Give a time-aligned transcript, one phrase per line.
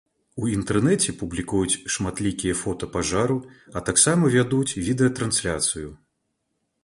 [0.43, 3.37] У інтэрнэце публікуюць шматлікія фота пажару,
[3.73, 5.89] а таксама вядуць відэатрансляцыю.